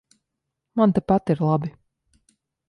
[0.77, 1.71] Man tepat ir labi.